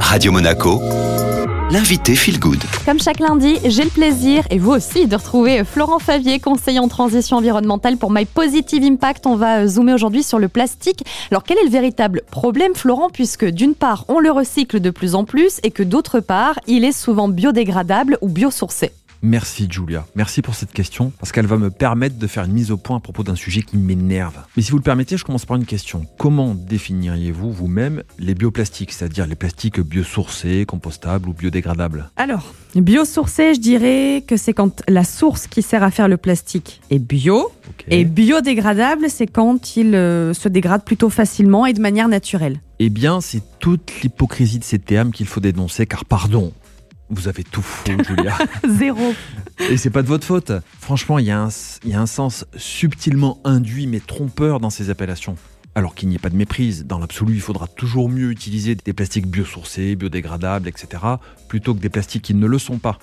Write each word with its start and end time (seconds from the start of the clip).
Radio 0.00 0.32
Monaco, 0.32 0.80
l'invité 1.70 2.14
Feel 2.14 2.38
Good. 2.38 2.62
Comme 2.84 3.00
chaque 3.00 3.18
lundi, 3.18 3.58
j'ai 3.64 3.84
le 3.84 3.90
plaisir, 3.90 4.44
et 4.50 4.58
vous 4.58 4.70
aussi, 4.70 5.06
de 5.06 5.16
retrouver 5.16 5.64
Florent 5.64 5.98
Favier, 5.98 6.38
conseiller 6.38 6.78
en 6.78 6.88
transition 6.88 7.36
environnementale 7.36 7.96
pour 7.96 8.10
My 8.10 8.24
Positive 8.24 8.84
Impact. 8.84 9.26
On 9.26 9.36
va 9.36 9.66
zoomer 9.66 9.92
aujourd'hui 9.92 10.22
sur 10.22 10.38
le 10.38 10.48
plastique. 10.48 11.04
Alors, 11.30 11.42
quel 11.42 11.58
est 11.58 11.64
le 11.64 11.70
véritable 11.70 12.22
problème, 12.30 12.74
Florent, 12.74 13.10
puisque 13.10 13.44
d'une 13.44 13.74
part, 13.74 14.04
on 14.08 14.20
le 14.20 14.30
recycle 14.30 14.80
de 14.80 14.90
plus 14.90 15.14
en 15.14 15.24
plus, 15.24 15.60
et 15.62 15.70
que 15.70 15.82
d'autre 15.82 16.20
part, 16.20 16.58
il 16.66 16.84
est 16.84 16.92
souvent 16.92 17.28
biodégradable 17.28 18.18
ou 18.20 18.28
biosourcé? 18.28 18.92
Merci 19.22 19.66
Julia, 19.70 20.06
merci 20.14 20.42
pour 20.42 20.54
cette 20.54 20.72
question 20.72 21.12
parce 21.18 21.32
qu'elle 21.32 21.46
va 21.46 21.56
me 21.56 21.70
permettre 21.70 22.16
de 22.16 22.26
faire 22.26 22.44
une 22.44 22.52
mise 22.52 22.70
au 22.70 22.76
point 22.76 22.98
à 22.98 23.00
propos 23.00 23.22
d'un 23.22 23.34
sujet 23.34 23.62
qui 23.62 23.76
m'énerve. 23.76 24.36
Mais 24.56 24.62
si 24.62 24.70
vous 24.70 24.76
le 24.76 24.82
permettez, 24.82 25.16
je 25.16 25.24
commence 25.24 25.46
par 25.46 25.56
une 25.56 25.64
question. 25.64 26.06
Comment 26.18 26.54
définiriez-vous 26.54 27.52
vous-même 27.52 28.02
les 28.18 28.34
bioplastiques, 28.34 28.92
c'est-à-dire 28.92 29.26
les 29.26 29.34
plastiques 29.34 29.80
biosourcés, 29.80 30.64
compostables 30.66 31.28
ou 31.28 31.32
biodégradables? 31.32 32.10
Alors, 32.16 32.54
biosourcé, 32.74 33.54
je 33.54 33.60
dirais 33.60 34.24
que 34.26 34.36
c'est 34.36 34.52
quand 34.52 34.82
la 34.88 35.04
source 35.04 35.46
qui 35.46 35.62
sert 35.62 35.82
à 35.82 35.90
faire 35.90 36.08
le 36.08 36.16
plastique 36.16 36.80
est 36.90 36.98
bio. 36.98 37.50
Et 37.88 38.04
biodégradable, 38.04 39.06
c'est 39.08 39.26
quand 39.26 39.76
il 39.76 39.94
euh, 39.94 40.34
se 40.34 40.48
dégrade 40.48 40.84
plutôt 40.84 41.10
facilement 41.10 41.66
et 41.66 41.72
de 41.72 41.80
manière 41.80 42.08
naturelle. 42.08 42.60
Eh 42.78 42.90
bien, 42.90 43.20
c'est 43.20 43.42
toute 43.58 43.92
l'hypocrisie 44.02 44.58
de 44.58 44.64
ces 44.64 44.78
termes 44.78 45.10
qu'il 45.10 45.26
faut 45.26 45.40
dénoncer, 45.40 45.86
car 45.86 46.04
pardon, 46.04 46.52
vous 47.10 47.28
avez 47.28 47.44
tout 47.44 47.62
fou, 47.62 47.90
Julia. 48.02 48.36
Zéro. 48.68 49.14
Et 49.70 49.76
c'est 49.76 49.90
pas 49.90 50.02
de 50.02 50.08
votre 50.08 50.26
faute. 50.26 50.52
Franchement, 50.80 51.18
il 51.18 51.26
y, 51.26 51.30
a 51.30 51.40
un, 51.40 52.06
sens 52.06 52.44
subtilement 52.56 53.40
induit 53.44 53.86
mais 53.86 54.00
trompeur 54.00 54.60
dans 54.60 54.70
ces 54.70 54.90
appellations. 54.90 55.36
Alors 55.74 55.94
qu'il 55.94 56.08
n'y 56.08 56.14
ait 56.14 56.18
pas 56.18 56.30
de 56.30 56.36
méprise, 56.36 56.86
dans 56.86 56.98
l'absolu, 56.98 57.34
il 57.34 57.40
faudra 57.40 57.66
toujours 57.66 58.08
mieux 58.08 58.30
utiliser 58.30 58.74
des 58.74 58.92
plastiques 58.92 59.26
biosourcés, 59.26 59.94
biodégradables, 59.94 60.68
etc., 60.68 61.02
plutôt 61.48 61.74
que 61.74 61.80
des 61.80 61.90
plastiques 61.90 62.22
qui 62.22 62.34
ne 62.34 62.46
le 62.46 62.58
sont 62.58 62.78
pas. 62.78 62.98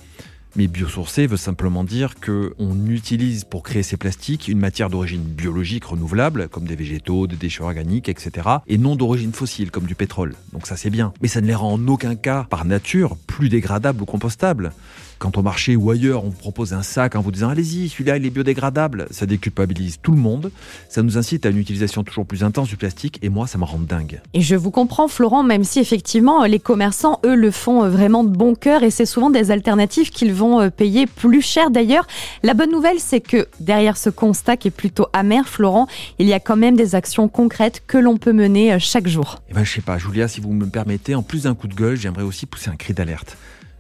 Mais 0.56 0.68
biosourcé 0.68 1.26
veut 1.26 1.38
simplement 1.38 1.84
dire 1.84 2.14
qu'on 2.24 2.86
utilise 2.88 3.44
pour 3.44 3.64
créer 3.64 3.82
ces 3.82 3.98
plastiques 3.98 4.48
une 4.48 4.60
matière 4.60 4.92
d'origine 4.92 5.24
biologique 5.24 5.86
renouvelable, 5.86 6.48
comme 6.48 6.66
des 6.66 6.76
végétaux, 6.76 7.26
des 7.26 7.36
déchets 7.36 7.64
organiques, 7.64 8.08
etc., 8.08 8.48
et 8.68 8.78
non 8.78 8.96
d'origine 8.96 9.34
fossile, 9.34 9.72
comme 9.72 9.86
du 9.86 9.96
pétrole. 9.96 10.36
Donc 10.52 10.68
ça 10.68 10.78
c'est 10.78 10.92
bien. 10.92 11.12
Mais 11.24 11.28
ça 11.28 11.42
ne 11.42 11.48
les 11.48 11.56
rend 11.56 11.74
en 11.74 11.88
aucun 11.88 12.16
cas, 12.16 12.46
par 12.52 12.66
nature, 12.66 13.18
plus 13.26 13.50
dégradables 13.50 14.04
ou 14.04 14.06
compostables. 14.06 14.74
Quand 15.24 15.38
au 15.38 15.42
marché 15.42 15.78
ou 15.78 15.90
ailleurs 15.90 16.26
on 16.26 16.28
vous 16.28 16.38
propose 16.38 16.74
un 16.74 16.82
sac 16.82 17.16
en 17.16 17.22
vous 17.22 17.32
disant 17.32 17.48
allez-y, 17.48 17.88
celui-là 17.88 18.18
il 18.18 18.26
est 18.26 18.30
biodégradable, 18.30 19.08
ça 19.10 19.26
déculpabilise 19.26 20.00
tout 20.02 20.12
le 20.12 20.18
monde, 20.18 20.52
ça 20.90 21.02
nous 21.02 21.18
incite 21.18 21.46
à 21.46 21.50
une 21.50 21.60
utilisation 21.60 22.04
toujours 22.04 22.26
plus 22.26 22.44
intense 22.44 22.68
du 22.68 22.76
plastique 22.76 23.20
et 23.22 23.30
moi 23.30 23.48
ça 23.48 23.58
me 23.58 23.64
rend 23.64 23.80
dingue. 23.80 24.20
Et 24.34 24.42
je 24.42 24.58
vous 24.58 24.70
comprends 24.70 25.08
Florent, 25.08 25.44
même 25.44 25.64
si 25.64 25.80
effectivement 25.80 26.44
les 26.44 26.60
commerçants 26.60 27.22
eux 27.26 27.36
le 27.36 27.52
font 27.52 27.86
euh, 27.86 27.90
vraiment 27.90 28.26
de 28.26 28.36
bon 28.36 28.54
cœur 28.54 28.84
et 28.84 28.92
c'est 28.92 29.06
souvent 29.06 29.30
des 29.30 29.50
alternatives 29.50 30.10
qu'ils 30.10 30.34
vont 30.34 30.60
euh, 30.60 30.70
payer 30.70 31.08
plus 31.08 31.42
cher 31.42 31.72
d'ailleurs. 31.72 32.06
La 32.44 32.54
bonne 32.54 32.72
nouvelle 32.72 33.00
c'est 33.00 33.22
que 33.22 33.48
derrière 33.62 33.96
ce 33.96 34.10
constat 34.10 34.58
qui 34.58 34.68
est 34.68 34.72
plutôt 34.72 35.08
amer 35.14 35.48
Florent, 35.48 35.88
il 36.20 36.28
y 36.28 36.34
a 36.34 36.42
quand 36.42 36.58
même 36.58 36.76
des 36.76 36.96
actions 36.96 37.30
concrètes 37.30 37.82
que 37.88 37.98
l'on 37.98 38.18
peut 38.18 38.34
mener 38.34 38.74
euh, 38.74 38.78
chaque 38.78 39.08
jour. 39.08 39.38
Eh 39.50 39.54
ben 39.54 39.64
je 39.64 39.72
sais 39.72 39.82
pas 39.82 39.98
Julia, 39.98 40.28
si 40.28 40.42
vous 40.42 40.52
me 40.52 40.66
permettez, 40.66 41.16
en 41.16 41.24
plus 41.24 41.44
d'un 41.44 41.56
coup 41.56 41.70
de 41.70 41.76
gueule, 41.76 41.96
j'aimerais 41.96 42.24
aussi 42.24 42.46
pousser 42.46 42.70
un 42.70 42.76
cri 42.76 42.94
d'alerte 42.94 43.38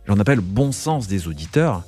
j'en 0.08 0.20
appelle 0.20 0.40
bon 0.40 0.72
sens 0.72 1.08
des 1.08 1.28
auditeurs, 1.28 1.84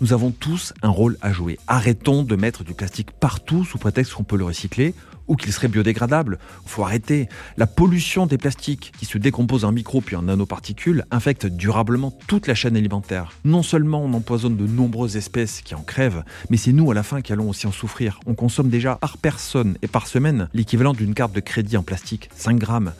nous 0.00 0.12
avons 0.14 0.30
tous 0.30 0.72
un 0.82 0.88
rôle 0.88 1.18
à 1.20 1.32
jouer. 1.32 1.58
Arrêtons 1.66 2.22
de 2.22 2.34
mettre 2.34 2.64
du 2.64 2.72
plastique 2.72 3.10
partout 3.10 3.64
sous 3.64 3.76
prétexte 3.76 4.14
qu'on 4.14 4.24
peut 4.24 4.38
le 4.38 4.44
recycler 4.44 4.94
ou 5.28 5.36
qu'il 5.36 5.52
serait 5.52 5.68
biodégradable. 5.68 6.38
Il 6.64 6.70
faut 6.70 6.82
arrêter. 6.82 7.28
La 7.56 7.66
pollution 7.66 8.26
des 8.26 8.38
plastiques 8.38 8.92
qui 8.98 9.04
se 9.04 9.18
décomposent 9.18 9.64
en 9.64 9.72
micro 9.72 10.00
puis 10.00 10.16
en 10.16 10.22
nanoparticules 10.22 11.04
infecte 11.10 11.46
durablement 11.46 12.10
toute 12.26 12.46
la 12.46 12.54
chaîne 12.54 12.76
alimentaire. 12.76 13.32
Non 13.44 13.62
seulement 13.62 14.02
on 14.02 14.12
empoisonne 14.14 14.56
de 14.56 14.66
nombreuses 14.66 15.16
espèces 15.16 15.60
qui 15.60 15.74
en 15.74 15.82
crèvent, 15.82 16.24
mais 16.48 16.56
c'est 16.56 16.72
nous 16.72 16.90
à 16.90 16.94
la 16.94 17.02
fin 17.02 17.20
qui 17.20 17.32
allons 17.32 17.48
aussi 17.48 17.66
en 17.66 17.72
souffrir. 17.72 18.20
On 18.26 18.34
consomme 18.34 18.70
déjà 18.70 18.96
par 18.96 19.18
personne 19.18 19.76
et 19.82 19.88
par 19.88 20.06
semaine 20.06 20.48
l'équivalent 20.54 20.94
d'une 20.94 21.14
carte 21.14 21.32
de 21.32 21.40
crédit 21.40 21.76
en 21.76 21.82
plastique, 21.82 22.30
5 22.34 22.58
grammes. 22.58 22.92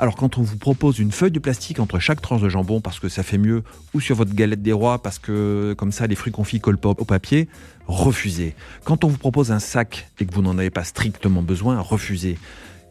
Alors 0.00 0.16
quand 0.16 0.38
on 0.38 0.42
vous 0.42 0.56
propose 0.56 0.98
une 0.98 1.12
feuille 1.12 1.30
de 1.30 1.38
plastique 1.38 1.78
entre 1.78 1.98
chaque 1.98 2.22
tranche 2.22 2.40
de 2.40 2.48
jambon 2.48 2.80
parce 2.80 2.98
que 2.98 3.10
ça 3.10 3.22
fait 3.22 3.36
mieux, 3.36 3.62
ou 3.92 4.00
sur 4.00 4.16
votre 4.16 4.32
galette 4.32 4.62
des 4.62 4.72
rois 4.72 5.02
parce 5.02 5.18
que 5.18 5.74
comme 5.76 5.92
ça 5.92 6.06
les 6.06 6.14
fruits 6.14 6.32
confits 6.32 6.58
collent 6.58 6.78
au 6.82 7.04
papier, 7.04 7.50
refusez. 7.86 8.54
Quand 8.84 9.04
on 9.04 9.08
vous 9.08 9.18
propose 9.18 9.52
un 9.52 9.58
sac 9.58 10.08
et 10.18 10.24
que 10.24 10.34
vous 10.34 10.40
n'en 10.40 10.56
avez 10.56 10.70
pas 10.70 10.84
strictement 10.84 11.42
besoin, 11.42 11.78
refusez. 11.80 12.38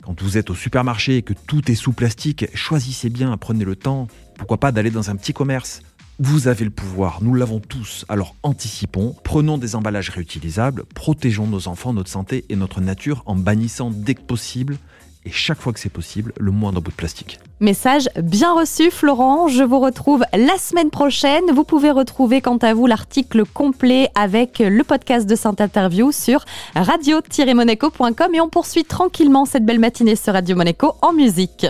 Quand 0.03 0.21
vous 0.21 0.37
êtes 0.37 0.51
au 0.51 0.55
supermarché 0.55 1.17
et 1.17 1.21
que 1.23 1.33
tout 1.33 1.71
est 1.71 1.75
sous 1.75 1.93
plastique, 1.93 2.45
choisissez 2.53 3.09
bien, 3.09 3.35
prenez 3.37 3.65
le 3.65 3.75
temps, 3.75 4.07
pourquoi 4.37 4.59
pas 4.59 4.71
d'aller 4.71 4.91
dans 4.91 5.09
un 5.09 5.15
petit 5.15 5.33
commerce. 5.33 5.81
Vous 6.19 6.47
avez 6.47 6.65
le 6.65 6.69
pouvoir, 6.69 7.23
nous 7.23 7.33
l'avons 7.33 7.59
tous, 7.59 8.05
alors 8.07 8.35
anticipons, 8.43 9.15
prenons 9.23 9.57
des 9.57 9.75
emballages 9.75 10.09
réutilisables, 10.09 10.83
protégeons 10.93 11.47
nos 11.47 11.69
enfants, 11.69 11.91
notre 11.91 12.11
santé 12.11 12.45
et 12.49 12.55
notre 12.55 12.81
nature 12.81 13.23
en 13.25 13.35
bannissant 13.35 13.89
dès 13.89 14.13
que 14.13 14.21
possible 14.21 14.77
et 15.25 15.31
chaque 15.31 15.59
fois 15.59 15.73
que 15.73 15.79
c'est 15.79 15.89
possible, 15.89 16.33
le 16.37 16.51
moindre 16.51 16.81
bout 16.81 16.91
de 16.91 16.95
plastique. 16.95 17.39
Message 17.59 18.09
bien 18.21 18.53
reçu, 18.53 18.89
Florent. 18.89 19.49
Je 19.49 19.63
vous 19.63 19.79
retrouve 19.79 20.23
la 20.33 20.57
semaine 20.57 20.89
prochaine. 20.89 21.43
Vous 21.53 21.65
pouvez 21.65 21.91
retrouver, 21.91 22.41
quant 22.41 22.57
à 22.57 22.73
vous, 22.73 22.87
l'article 22.87 23.43
complet 23.45 24.09
avec 24.15 24.59
le 24.59 24.83
podcast 24.83 25.27
de 25.27 25.35
Sainte 25.35 25.59
Interview 25.59 26.13
sur 26.13 26.45
radio-monaco.com 26.75 28.33
et 28.33 28.41
on 28.41 28.49
poursuit 28.49 28.85
tranquillement 28.85 29.45
cette 29.45 29.65
belle 29.65 29.79
matinée 29.79 30.15
sur 30.15 30.33
Radio 30.33 30.55
Monaco 30.55 30.93
en 31.01 31.11
musique. 31.11 31.67